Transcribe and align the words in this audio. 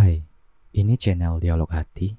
Hai, 0.00 0.24
ini 0.80 0.96
channel 0.96 1.36
Dialog 1.44 1.68
Hati 1.76 2.16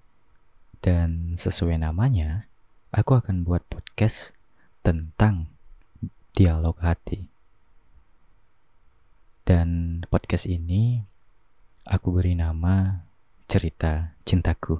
dan 0.86 1.34
sesuai 1.34 1.82
namanya, 1.82 2.46
aku 2.94 3.18
akan 3.18 3.42
buat 3.42 3.66
podcast 3.66 4.38
tentang 4.86 5.50
dialog 6.38 6.78
hati. 6.78 7.26
Dan 9.42 9.98
podcast 10.14 10.46
ini 10.46 11.02
aku 11.90 12.14
beri 12.14 12.38
nama 12.38 13.02
Cerita 13.50 14.14
Cintaku. 14.30 14.78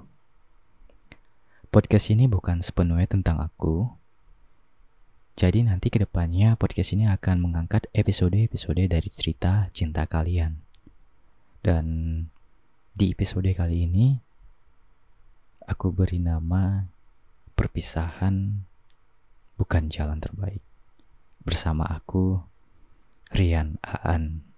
Podcast 1.74 2.06
ini 2.06 2.30
bukan 2.30 2.62
sepenuhnya 2.62 3.10
tentang 3.10 3.42
aku. 3.42 3.90
Jadi 5.34 5.66
nanti 5.66 5.90
ke 5.90 5.98
depannya 5.98 6.54
podcast 6.54 6.94
ini 6.94 7.10
akan 7.10 7.50
mengangkat 7.50 7.90
episode-episode 7.98 8.86
dari 8.86 9.10
cerita 9.10 9.74
cinta 9.74 10.06
kalian. 10.06 10.62
Dan 11.66 11.86
di 12.92 13.16
episode 13.16 13.48
kali 13.56 13.88
ini, 13.88 14.12
aku 15.64 15.88
beri 15.96 16.20
nama 16.20 16.84
Perpisahan 17.56 18.68
Bukan 19.56 19.88
Jalan 19.88 20.20
Terbaik. 20.20 20.60
Bersama 21.40 21.88
aku, 21.88 22.44
Rian 23.32 23.80
Aan. 23.80 24.51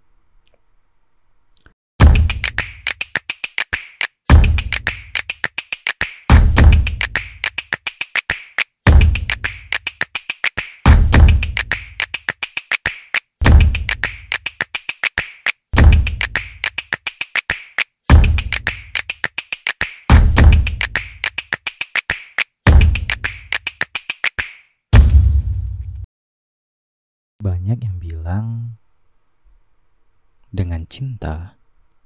Cinta 31.25 31.57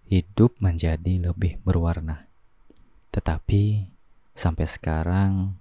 hidup 0.07 0.55
menjadi 0.63 1.19
lebih 1.19 1.59
berwarna. 1.67 2.31
Tetapi 3.11 3.91
sampai 4.31 4.63
sekarang 4.71 5.59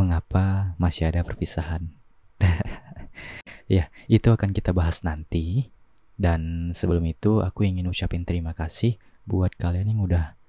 mengapa 0.00 0.72
masih 0.80 1.12
ada 1.12 1.20
perpisahan? 1.20 1.92
ya, 3.76 3.92
itu 4.08 4.32
akan 4.32 4.56
kita 4.56 4.72
bahas 4.72 5.04
nanti. 5.04 5.68
Dan 6.16 6.72
sebelum 6.72 7.04
itu 7.04 7.44
aku 7.44 7.68
ingin 7.68 7.84
ucapin 7.84 8.24
terima 8.24 8.56
kasih 8.56 8.96
buat 9.28 9.52
kalian 9.60 9.92
yang 9.92 10.00
udah 10.00 10.40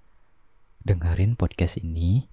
dengerin 0.88 1.36
podcast 1.36 1.84
ini. 1.84 2.32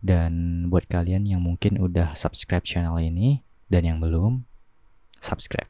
Dan 0.00 0.64
buat 0.72 0.88
kalian 0.88 1.28
yang 1.28 1.44
mungkin 1.44 1.76
udah 1.76 2.16
subscribe 2.16 2.64
channel 2.64 2.96
ini 2.96 3.44
dan 3.68 3.84
yang 3.84 4.00
belum, 4.00 4.48
subscribe 5.20 5.68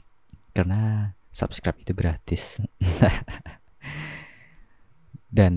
karena 0.55 1.15
subscribe 1.39 1.79
itu 1.79 1.95
gratis. 1.95 2.59
Dan 5.39 5.55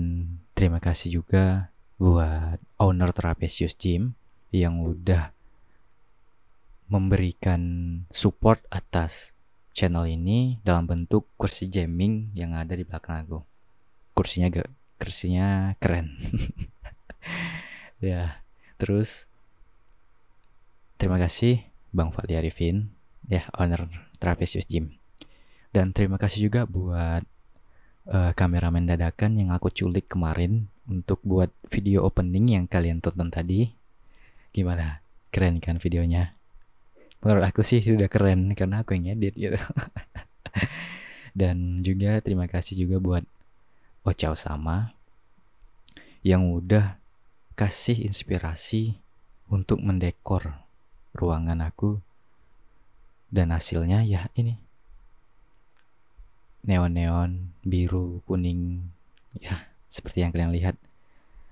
terima 0.54 0.78
kasih 0.78 1.18
juga 1.18 1.74
buat 1.98 2.62
owner 2.78 3.10
Trapesius 3.10 3.74
Gym 3.74 4.14
yang 4.54 4.78
udah 4.78 5.34
memberikan 6.86 7.62
support 8.14 8.62
atas 8.70 9.34
channel 9.74 10.06
ini 10.06 10.62
dalam 10.62 10.86
bentuk 10.86 11.26
kursi 11.34 11.66
gaming 11.66 12.30
yang 12.38 12.54
ada 12.54 12.78
di 12.78 12.86
belakang 12.86 13.26
aku. 13.26 13.42
Kursinya 14.14 14.54
gak 14.54 14.70
kursinya 15.02 15.74
keren. 15.82 16.14
Ya 18.02 18.42
terus 18.82 19.30
terima 20.98 21.22
kasih 21.22 21.62
Bang 21.94 22.10
Fadli 22.10 22.34
Arifin. 22.34 22.90
Ya 23.30 23.46
owner 23.54 23.86
Trapezius 24.18 24.66
Gym. 24.66 25.01
Dan 25.72 25.96
terima 25.96 26.20
kasih 26.20 26.52
juga 26.52 26.68
buat 26.68 27.24
uh, 28.12 28.32
kameramen 28.36 28.84
dadakan 28.84 29.40
yang 29.40 29.48
aku 29.56 29.72
culik 29.72 30.12
kemarin 30.12 30.68
untuk 30.84 31.24
buat 31.24 31.48
video 31.72 32.04
opening 32.04 32.60
yang 32.60 32.64
kalian 32.68 33.00
tonton 33.00 33.32
tadi. 33.32 33.72
Gimana? 34.52 35.00
Keren 35.32 35.64
kan 35.64 35.80
videonya? 35.80 36.36
Menurut 37.24 37.48
aku 37.48 37.64
sih 37.64 37.80
sudah 37.80 38.12
keren 38.12 38.52
karena 38.52 38.84
aku 38.84 38.92
yang 38.92 39.16
edit 39.16 39.32
gitu. 39.32 39.56
Dan 41.40 41.80
juga 41.80 42.20
terima 42.20 42.44
kasih 42.44 42.84
juga 42.84 43.00
buat 43.00 43.24
Ocha 44.04 44.36
Sama 44.36 44.92
yang 46.20 46.52
udah 46.52 47.00
kasih 47.56 48.04
inspirasi 48.04 49.00
untuk 49.48 49.80
mendekor 49.80 50.60
ruangan 51.16 51.64
aku 51.64 52.00
dan 53.32 53.52
hasilnya 53.52 54.04
ya 54.04 54.28
ini 54.36 54.56
neon-neon 56.62 57.54
biru 57.66 58.22
kuning 58.26 58.86
ya 59.38 59.66
seperti 59.90 60.22
yang 60.22 60.30
kalian 60.34 60.54
lihat. 60.54 60.76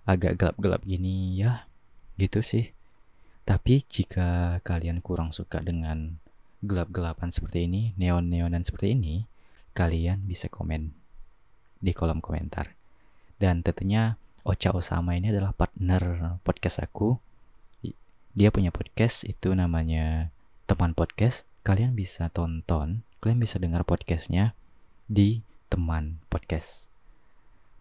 Agak 0.09 0.41
gelap-gelap 0.41 0.83
gini 0.83 1.39
ya 1.39 1.69
gitu 2.17 2.43
sih. 2.43 2.73
Tapi 3.47 3.83
jika 3.87 4.59
kalian 4.63 5.03
kurang 5.03 5.35
suka 5.35 5.61
dengan 5.63 6.19
gelap-gelapan 6.61 7.33
seperti 7.33 7.67
ini 7.67 7.97
neon-neonan 7.97 8.63
seperti 8.63 8.93
ini 8.93 9.25
kalian 9.73 10.29
bisa 10.29 10.47
komen 10.51 10.93
di 11.81 11.93
kolom 11.97 12.21
komentar. 12.21 12.77
Dan 13.41 13.65
tentunya 13.65 14.21
Ocha 14.45 14.73
Osama 14.73 15.17
ini 15.17 15.33
adalah 15.33 15.57
partner 15.57 16.37
podcast 16.45 16.85
aku. 16.85 17.17
Dia 18.37 18.53
punya 18.53 18.71
podcast 18.71 19.25
itu 19.27 19.53
namanya 19.57 20.31
teman 20.69 20.93
podcast. 20.95 21.49
Kalian 21.61 21.93
bisa 21.93 22.33
tonton, 22.33 23.05
kalian 23.21 23.41
bisa 23.41 23.61
dengar 23.61 23.85
podcastnya 23.85 24.57
di 25.11 25.43
teman 25.67 26.23
podcast. 26.31 26.87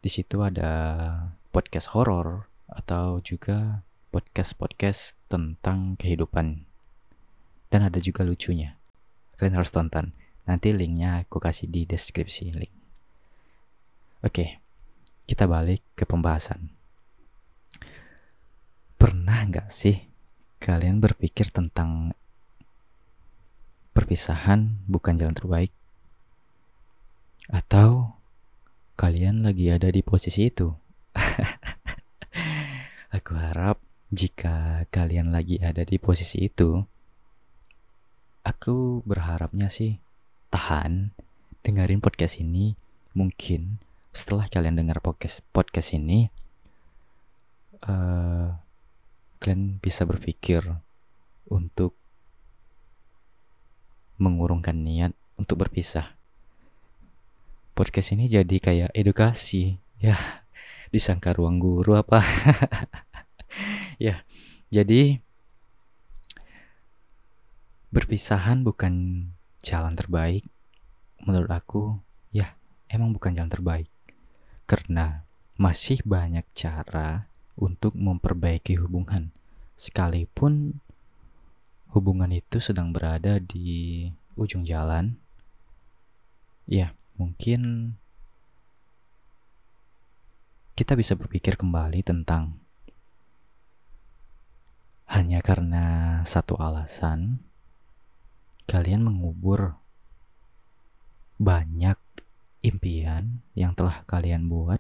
Di 0.01 0.09
situ 0.09 0.41
ada 0.41 0.73
podcast 1.53 1.94
horor 1.94 2.50
atau 2.66 3.22
juga 3.22 3.85
podcast-podcast 4.09 5.13
tentang 5.29 5.94
kehidupan. 6.01 6.66
Dan 7.69 7.85
ada 7.85 8.01
juga 8.01 8.25
lucunya. 8.25 8.81
Kalian 9.38 9.62
harus 9.62 9.69
tonton. 9.69 10.09
Nanti 10.50 10.73
linknya 10.73 11.22
aku 11.22 11.38
kasih 11.38 11.69
di 11.69 11.85
deskripsi 11.85 12.50
link. 12.50 12.73
Oke, 14.25 14.57
kita 15.29 15.45
balik 15.45 15.85
ke 15.94 16.09
pembahasan. 16.09 16.73
Pernah 18.97 19.45
nggak 19.45 19.69
sih 19.69 20.01
kalian 20.57 20.97
berpikir 20.97 21.53
tentang 21.53 22.09
perpisahan 23.94 24.81
bukan 24.89 25.13
jalan 25.13 25.38
terbaik? 25.38 25.78
Atau 27.49 28.13
kalian 28.93 29.41
lagi 29.41 29.73
ada 29.73 29.89
di 29.89 30.05
posisi 30.05 30.53
itu? 30.53 30.69
Aku 33.17 33.33
harap 33.33 33.81
jika 34.09 34.85
kalian 34.89 35.29
lagi 35.29 35.61
ada 35.61 35.85
di 35.85 36.01
posisi 36.01 36.41
itu, 36.41 36.81
aku 38.41 39.05
berharapnya 39.05 39.69
sih 39.69 40.01
tahan 40.49 41.13
dengerin 41.61 42.01
podcast 42.01 42.41
ini. 42.41 42.73
Mungkin 43.13 43.81
setelah 44.13 44.49
kalian 44.49 44.81
dengar 44.81 45.01
podcast 45.01 45.45
podcast 45.53 45.93
ini, 45.93 46.29
uh, 47.85 48.57
kalian 49.38 49.77
bisa 49.77 50.09
berpikir 50.09 50.65
untuk 51.49 51.93
mengurungkan 54.17 54.73
niat 54.73 55.13
untuk 55.38 55.65
berpisah. 55.65 56.19
Podcast 57.79 58.12
ini 58.12 58.28
jadi 58.28 58.59
kayak 58.59 58.91
edukasi, 58.91 59.79
ya 60.03 60.44
disangka 60.91 61.31
ruang 61.31 61.63
guru 61.63 61.95
apa. 61.95 62.19
ya, 64.03 64.27
jadi 64.68 65.24
berpisahan 67.88 68.68
bukan 68.68 69.24
jalan 69.63 69.95
terbaik. 69.95 70.44
Menurut 71.24 71.48
aku, 71.48 71.95
ya 72.36 72.59
emang 72.92 73.15
bukan 73.15 73.31
jalan 73.31 73.48
terbaik. 73.48 73.88
Karena 74.68 75.24
masih 75.56 76.03
banyak 76.03 76.44
cara 76.51 77.31
untuk 77.56 77.95
memperbaiki 77.95 78.75
hubungan. 78.75 79.31
Sekalipun 79.80 80.83
hubungan 81.95 82.36
itu 82.36 82.59
sedang 82.59 82.92
berada 82.92 83.39
di 83.39 84.12
ujung 84.36 84.68
jalan, 84.68 85.15
ya 86.68 86.99
mungkin 87.19 87.94
kita 90.80 90.95
bisa 90.95 91.19
berpikir 91.19 91.60
kembali 91.60 92.00
tentang 92.07 92.56
hanya 95.12 95.44
karena 95.44 95.86
satu 96.24 96.56
alasan 96.56 97.44
kalian 98.63 99.04
mengubur 99.04 99.75
banyak 101.36 102.00
impian 102.63 103.44
yang 103.51 103.75
telah 103.75 104.07
kalian 104.07 104.48
buat 104.48 104.80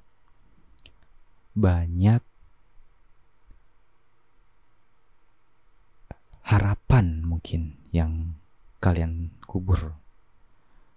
banyak 1.51 2.23
harapan 6.47 7.19
mungkin 7.27 7.75
yang 7.91 8.39
kalian 8.79 9.35
kubur 9.43 9.99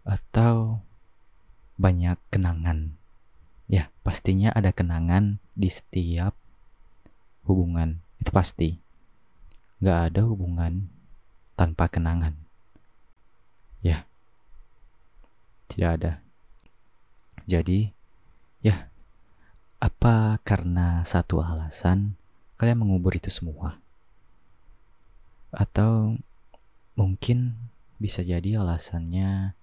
atau 0.06 0.78
banyak 1.82 2.14
kenangan. 2.30 2.94
Ya, 3.66 3.90
pastinya 4.06 4.54
ada 4.54 4.70
kenangan 4.70 5.42
di 5.58 5.66
setiap 5.66 6.38
hubungan. 7.42 7.98
Itu 8.22 8.30
pasti. 8.30 8.78
Gak 9.82 10.14
ada 10.14 10.22
hubungan 10.30 10.86
tanpa 11.58 11.90
kenangan. 11.90 12.38
Ya, 13.82 14.06
tidak 15.66 15.90
ada. 15.98 16.12
Jadi, 17.50 17.90
ya, 18.62 18.86
apa 19.82 20.38
karena 20.46 21.02
satu 21.02 21.42
alasan 21.42 22.14
kalian 22.54 22.78
mengubur 22.78 23.18
itu 23.18 23.26
semua? 23.26 23.82
Atau 25.50 26.22
mungkin 26.94 27.58
bisa 27.98 28.22
jadi 28.22 28.62
alasannya 28.62 29.58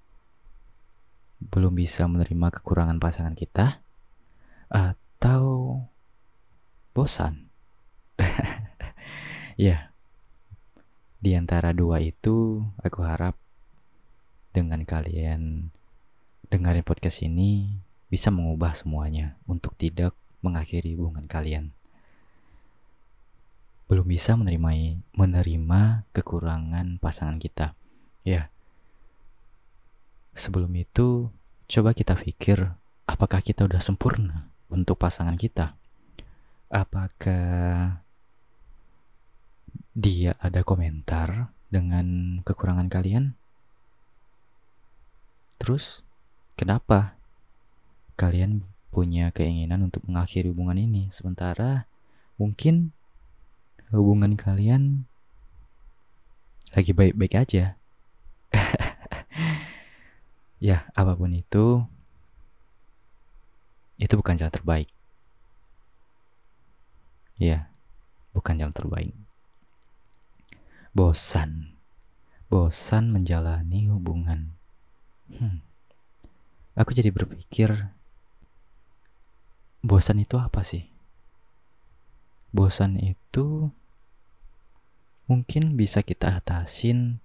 belum 1.39 1.73
bisa 1.75 2.05
menerima 2.05 2.51
kekurangan 2.59 2.99
pasangan 2.99 3.35
kita 3.35 3.79
atau 4.67 5.79
bosan. 6.91 7.47
ya. 9.55 9.91
Di 11.19 11.35
antara 11.35 11.75
dua 11.75 11.99
itu 11.99 12.63
aku 12.79 13.03
harap 13.03 13.35
dengan 14.55 14.83
kalian 14.87 15.71
dengerin 16.47 16.87
podcast 16.87 17.23
ini 17.23 17.75
bisa 18.07 18.31
mengubah 18.31 18.71
semuanya 18.71 19.35
untuk 19.43 19.75
tidak 19.75 20.15
mengakhiri 20.39 20.95
hubungan 20.95 21.27
kalian 21.27 21.75
belum 23.89 24.05
bisa 24.05 24.37
menerima 24.37 25.01
menerima 25.17 25.81
kekurangan 26.13 27.01
pasangan 27.01 27.41
kita. 27.41 27.73
Ya. 28.21 28.53
Sebelum 30.39 30.71
itu, 30.79 31.27
coba 31.67 31.91
kita 31.91 32.15
pikir 32.15 32.71
apakah 33.03 33.43
kita 33.43 33.67
udah 33.67 33.83
sempurna 33.83 34.47
untuk 34.71 34.95
pasangan 34.95 35.35
kita? 35.35 35.75
Apakah 36.71 37.99
dia 39.91 40.39
ada 40.39 40.63
komentar 40.63 41.51
dengan 41.67 42.39
kekurangan 42.47 42.87
kalian? 42.87 43.35
Terus, 45.59 46.07
kenapa 46.55 47.19
kalian 48.15 48.63
punya 48.95 49.35
keinginan 49.35 49.91
untuk 49.91 50.07
mengakhiri 50.07 50.55
hubungan 50.55 50.79
ini 50.79 51.11
sementara 51.11 51.83
mungkin 52.39 52.95
hubungan 53.91 54.39
kalian 54.39 55.03
lagi 56.71 56.95
baik-baik 56.95 57.35
aja. 57.35 57.78
Ya, 60.59 60.87
apa 60.95 61.15
pun 61.15 61.31
itu, 61.31 61.83
itu 63.99 64.13
bukan 64.15 64.35
jalan 64.35 64.51
terbaik. 64.51 64.89
Ya, 67.39 67.71
bukan 68.35 68.59
jalan 68.59 68.75
terbaik. 68.75 69.15
Bosan, 70.91 71.79
bosan 72.51 73.15
menjalani 73.15 73.87
hubungan. 73.87 74.55
Hmm. 75.31 75.63
Aku 76.75 76.91
jadi 76.91 77.11
berpikir, 77.11 77.91
bosan 79.79 80.19
itu 80.19 80.35
apa 80.35 80.63
sih? 80.63 80.91
Bosan 82.51 82.99
itu 82.99 83.71
mungkin 85.29 85.77
bisa 85.77 86.01
kita 86.01 86.41
atasin 86.41 87.21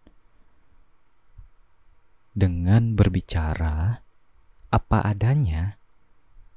dengan 2.34 2.98
berbicara 2.98 4.02
apa 4.74 4.98
adanya 5.06 5.78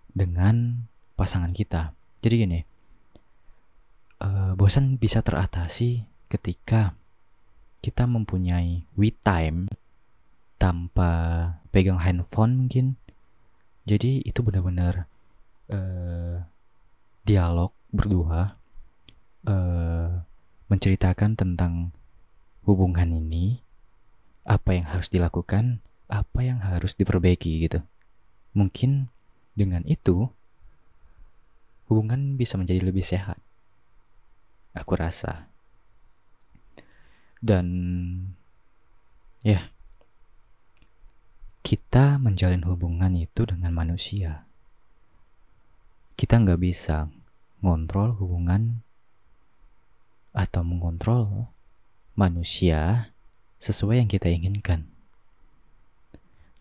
dengan 0.10 0.90
pasangan 1.14 1.54
kita. 1.54 1.94
Jadi 2.26 2.36
gini, 2.42 2.60
uh, 4.26 4.58
bosan 4.58 4.98
bisa 4.98 5.22
teratasi 5.22 6.10
ketika 6.28 6.98
kita 7.86 8.10
mempunyai 8.10 8.84
we 8.98 9.14
time 9.14 9.70
tanpa 10.58 11.10
pegang 11.70 12.02
handphone 12.02 12.58
mungkin. 12.58 12.98
Jadi 13.88 14.26
itu 14.26 14.44
benar-benar 14.44 15.08
uh, 15.72 16.44
dialog 17.24 17.72
berdua 17.94 18.58
uh, 19.48 20.10
menceritakan 20.68 21.40
tentang 21.40 21.96
hubungan 22.68 23.08
ini, 23.16 23.64
apa 24.48 24.80
yang 24.80 24.88
harus 24.88 25.12
dilakukan, 25.12 25.84
apa 26.08 26.40
yang 26.40 26.64
harus 26.64 26.96
diperbaiki 26.96 27.68
gitu. 27.68 27.84
Mungkin 28.56 29.12
dengan 29.60 29.84
itu 29.84 30.32
hubungan 31.92 32.40
bisa 32.40 32.56
menjadi 32.56 32.80
lebih 32.80 33.04
sehat. 33.04 33.44
Aku 34.72 34.96
rasa. 34.96 35.52
Dan 37.44 37.68
ya, 39.44 39.70
kita 41.62 42.16
menjalin 42.16 42.64
hubungan 42.64 43.12
itu 43.20 43.44
dengan 43.44 43.76
manusia. 43.76 44.48
Kita 46.16 46.40
nggak 46.40 46.62
bisa 46.64 47.12
ngontrol 47.60 48.16
hubungan 48.16 48.80
atau 50.32 50.62
mengontrol 50.64 51.52
manusia 52.16 53.12
sesuai 53.58 54.02
yang 54.06 54.10
kita 54.10 54.30
inginkan. 54.30 54.90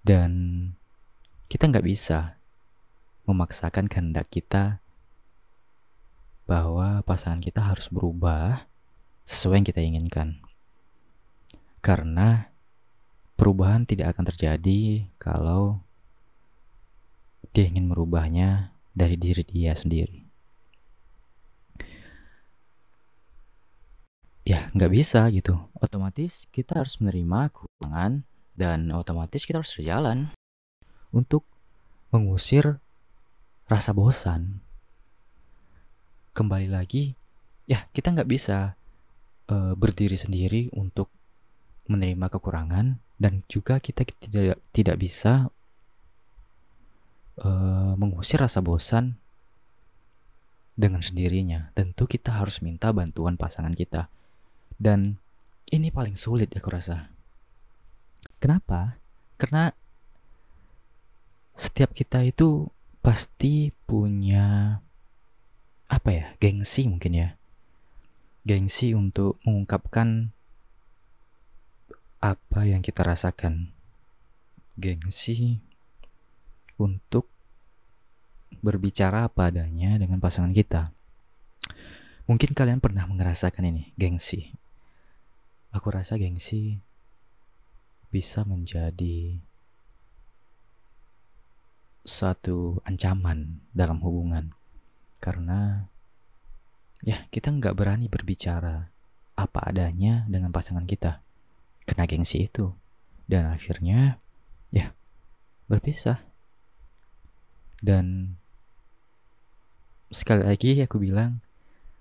Dan 0.06 0.30
kita 1.46 1.70
nggak 1.70 1.86
bisa 1.86 2.38
memaksakan 3.26 3.90
kehendak 3.90 4.30
kita 4.30 4.78
bahwa 6.46 7.02
pasangan 7.02 7.42
kita 7.42 7.58
harus 7.58 7.90
berubah 7.90 8.70
sesuai 9.26 9.62
yang 9.62 9.68
kita 9.68 9.82
inginkan. 9.82 10.38
Karena 11.82 12.50
perubahan 13.34 13.86
tidak 13.86 14.14
akan 14.14 14.24
terjadi 14.30 15.10
kalau 15.18 15.82
dia 17.50 17.66
ingin 17.66 17.90
merubahnya 17.90 18.74
dari 18.94 19.18
diri 19.18 19.42
dia 19.42 19.74
sendiri. 19.74 20.25
Ya 24.46 24.70
nggak 24.70 24.92
bisa 24.94 25.26
gitu. 25.34 25.58
Otomatis 25.82 26.46
kita 26.54 26.78
harus 26.78 27.02
menerima 27.02 27.50
kekurangan 27.50 28.22
dan 28.54 28.94
otomatis 28.94 29.42
kita 29.42 29.60
harus 29.60 29.74
berjalan 29.74 30.30
untuk 31.10 31.42
mengusir 32.14 32.78
rasa 33.66 33.90
bosan. 33.90 34.62
Kembali 36.30 36.70
lagi 36.70 37.18
ya 37.66 37.90
kita 37.90 38.14
nggak 38.14 38.30
bisa 38.30 38.78
uh, 39.50 39.74
berdiri 39.74 40.14
sendiri 40.14 40.70
untuk 40.78 41.10
menerima 41.90 42.30
kekurangan 42.30 43.02
dan 43.18 43.42
juga 43.50 43.82
kita 43.82 44.06
tidak 44.06 44.62
tidak 44.70 44.96
bisa 45.02 45.50
uh, 47.42 47.92
mengusir 47.98 48.38
rasa 48.38 48.62
bosan 48.62 49.18
dengan 50.78 51.02
sendirinya. 51.02 51.74
Tentu 51.74 52.06
kita 52.06 52.38
harus 52.38 52.62
minta 52.62 52.94
bantuan 52.94 53.34
pasangan 53.34 53.74
kita 53.74 54.06
dan 54.76 55.20
ini 55.72 55.90
paling 55.90 56.14
sulit 56.14 56.52
aku 56.54 56.68
rasa. 56.70 57.10
Kenapa? 58.38 59.00
Karena 59.40 59.72
setiap 61.56 61.96
kita 61.96 62.22
itu 62.22 62.68
pasti 63.00 63.72
punya 63.88 64.78
apa 65.88 66.08
ya? 66.12 66.26
Gengsi 66.38 66.86
mungkin 66.86 67.12
ya. 67.16 67.28
Gengsi 68.46 68.94
untuk 68.94 69.40
mengungkapkan 69.42 70.30
apa 72.22 72.60
yang 72.68 72.84
kita 72.84 73.02
rasakan. 73.02 73.74
Gengsi 74.76 75.58
untuk 76.76 77.26
berbicara 78.60 79.26
apa 79.26 79.48
adanya 79.50 79.96
dengan 79.96 80.20
pasangan 80.20 80.52
kita. 80.52 80.92
Mungkin 82.26 82.58
kalian 82.58 82.82
pernah 82.82 83.06
merasakan 83.06 83.70
ini, 83.70 83.94
gengsi. 83.94 84.50
Aku 85.76 85.92
rasa 85.92 86.16
gengsi 86.16 86.80
bisa 88.08 88.48
menjadi 88.48 89.36
suatu 92.00 92.80
ancaman 92.88 93.60
dalam 93.76 94.00
hubungan. 94.00 94.56
Karena 95.20 95.84
ya 97.04 97.28
kita 97.28 97.52
nggak 97.52 97.76
berani 97.76 98.08
berbicara 98.08 98.88
apa 99.36 99.60
adanya 99.68 100.24
dengan 100.32 100.48
pasangan 100.48 100.88
kita. 100.88 101.20
Kena 101.84 102.08
gengsi 102.08 102.48
itu. 102.48 102.72
Dan 103.28 103.52
akhirnya 103.52 104.16
ya 104.72 104.96
berpisah. 105.68 106.24
Dan 107.84 108.38
sekali 110.08 110.40
lagi 110.40 110.80
aku 110.80 110.96
bilang 110.96 111.44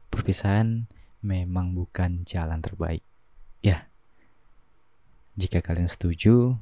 perpisahan 0.08 0.88
memang 1.20 1.75
bukan 1.75 2.24
jalan 2.24 2.63
terbaik. 2.63 3.03
Jika 5.35 5.59
kalian 5.59 5.91
setuju, 5.91 6.55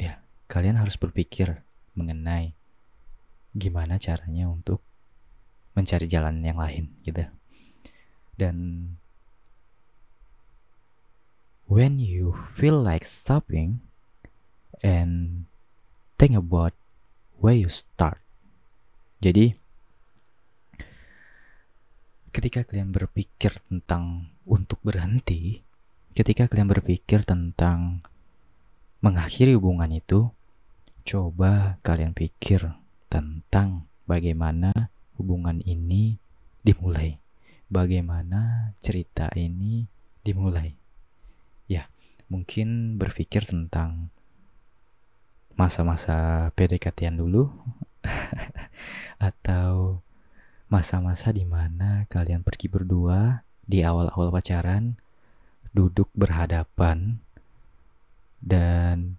ya 0.00 0.20
kalian 0.48 0.80
harus 0.80 0.96
berpikir 0.96 1.60
mengenai 1.92 2.56
gimana 3.52 4.00
caranya 4.00 4.48
untuk 4.48 4.80
mencari 5.76 6.08
jalan 6.08 6.40
yang 6.40 6.56
lain 6.56 6.88
gitu. 7.04 7.28
Dan 8.38 8.56
when 11.68 12.00
you 12.00 12.32
feel 12.56 12.80
like 12.80 13.04
stopping 13.04 13.84
and 14.80 15.44
think 16.16 16.32
about 16.32 16.72
where 17.38 17.54
you 17.54 17.68
start. 17.68 18.24
Jadi 19.20 19.52
ketika 22.32 22.64
kalian 22.64 22.94
berpikir 22.94 23.52
tentang 23.68 24.32
untuk 24.48 24.80
berhenti, 24.80 25.60
ketika 26.18 26.50
kalian 26.50 26.66
berpikir 26.66 27.22
tentang 27.22 28.02
mengakhiri 28.98 29.54
hubungan 29.54 29.94
itu, 29.94 30.34
coba 31.06 31.78
kalian 31.86 32.10
pikir 32.10 32.74
tentang 33.06 33.86
bagaimana 34.02 34.90
hubungan 35.14 35.62
ini 35.62 36.18
dimulai. 36.66 37.22
Bagaimana 37.70 38.74
cerita 38.82 39.30
ini 39.38 39.86
dimulai. 40.26 40.74
Ya, 41.70 41.86
mungkin 42.26 42.98
berpikir 42.98 43.46
tentang 43.46 44.10
masa-masa 45.54 46.50
PDKT 46.58 47.14
dulu 47.14 47.46
atau 49.30 50.02
masa-masa 50.66 51.30
di 51.30 51.46
mana 51.46 52.10
kalian 52.10 52.42
pergi 52.42 52.66
berdua 52.66 53.46
di 53.62 53.86
awal-awal 53.86 54.34
pacaran, 54.34 54.98
duduk 55.74 56.08
berhadapan, 56.16 57.20
dan 58.38 59.16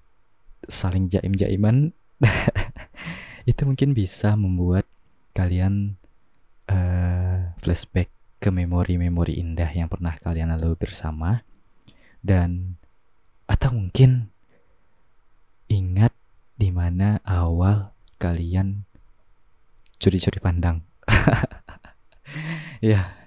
saling 0.67 1.09
jaim-jaiman, 1.09 1.91
itu 3.49 3.61
mungkin 3.65 3.97
bisa 3.97 4.37
membuat 4.37 4.85
kalian 5.33 5.97
uh, 6.69 7.53
flashback 7.59 8.11
ke 8.39 8.49
memori-memori 8.51 9.35
indah 9.39 9.67
yang 9.71 9.91
pernah 9.91 10.15
kalian 10.15 10.53
lalui 10.55 10.79
bersama, 10.79 11.43
dan 12.23 12.79
atau 13.49 13.73
mungkin 13.73 14.29
ingat 15.69 16.13
di 16.59 16.69
mana 16.69 17.23
awal 17.23 17.95
kalian 18.19 18.85
curi-curi 19.99 20.39
pandang. 20.41 20.83
Ya, 22.79 23.18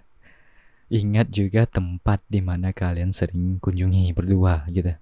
ingat 0.93 1.33
juga 1.33 1.65
tempat 1.65 2.21
di 2.29 2.45
mana 2.45 2.77
kalian 2.77 3.17
sering 3.17 3.57
kunjungi 3.57 4.13
berdua 4.13 4.69
gitu. 4.69 4.93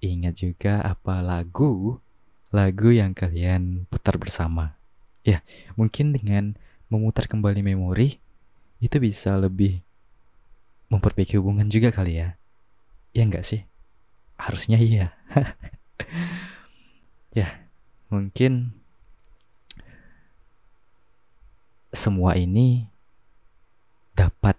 Ingat 0.00 0.34
juga 0.40 0.80
apa 0.80 1.20
lagu 1.20 2.00
lagu 2.48 2.88
yang 2.88 3.12
kalian 3.12 3.84
putar 3.92 4.16
bersama. 4.16 4.80
Ya, 5.28 5.44
mungkin 5.76 6.16
dengan 6.16 6.56
memutar 6.88 7.28
kembali 7.28 7.60
memori 7.60 8.16
itu 8.80 8.96
bisa 8.96 9.36
lebih 9.36 9.84
memperbaiki 10.88 11.36
hubungan 11.36 11.68
juga 11.68 11.92
kali 11.92 12.24
ya. 12.24 12.40
Ya 13.12 13.28
enggak 13.28 13.44
sih? 13.44 13.68
Harusnya 14.40 14.80
iya. 14.80 15.12
ya, 17.38 17.68
mungkin 18.08 18.72
semua 21.92 22.40
ini 22.40 22.93
dapat 24.14 24.56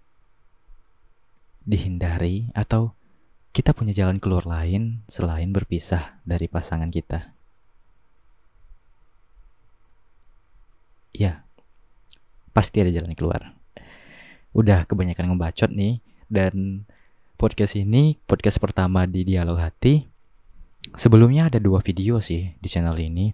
dihindari 1.66 2.52
atau 2.54 2.94
kita 3.56 3.72
punya 3.72 3.96
jalan 3.96 4.20
keluar 4.20 4.44
lain 4.44 5.08
selain 5.08 5.50
berpisah 5.56 6.20
dari 6.28 6.52
pasangan 6.52 6.92
kita. 6.92 7.32
Ya, 11.16 11.48
pasti 12.52 12.84
ada 12.84 12.92
jalan 12.92 13.16
keluar. 13.16 13.56
Udah 14.52 14.84
kebanyakan 14.84 15.32
ngebacot 15.32 15.72
nih 15.72 16.04
dan 16.28 16.84
podcast 17.40 17.80
ini 17.80 18.20
podcast 18.28 18.60
pertama 18.60 19.08
di 19.08 19.24
Dialog 19.24 19.56
Hati. 19.56 20.04
Sebelumnya 21.00 21.48
ada 21.48 21.64
dua 21.64 21.80
video 21.80 22.20
sih 22.20 22.60
di 22.60 22.68
channel 22.68 23.00
ini. 23.00 23.32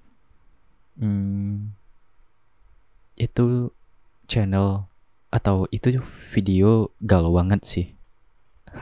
Hmm, 1.01 1.73
itu 3.17 3.73
channel 4.29 4.90
atau 5.31 5.63
itu 5.71 6.03
video 6.35 6.91
galau 6.99 7.39
banget 7.39 7.63
sih. 7.63 7.87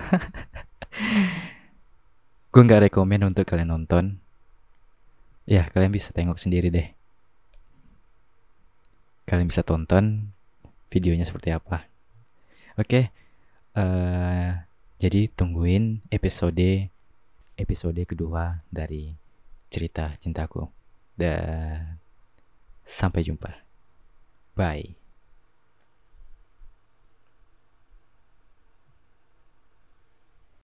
gue 2.51 2.61
nggak 2.65 2.89
rekomen 2.89 3.29
untuk 3.29 3.45
kalian 3.45 3.69
nonton. 3.69 4.17
Ya 5.45 5.69
kalian 5.69 5.93
bisa 5.93 6.09
tengok 6.09 6.41
sendiri 6.41 6.73
deh. 6.73 6.89
Kalian 9.29 9.45
bisa 9.45 9.61
tonton 9.61 10.33
videonya 10.89 11.29
seperti 11.29 11.53
apa. 11.53 11.85
Oke, 12.81 13.13
uh, 13.77 14.49
jadi 14.97 15.29
tungguin 15.29 16.01
episode 16.09 16.89
episode 17.53 18.01
kedua 18.09 18.65
dari 18.73 19.13
cerita 19.69 20.17
cintaku. 20.17 20.65
Dan 21.13 21.99
sampai 22.87 23.21
jumpa. 23.21 23.51
Bye. 24.57 24.98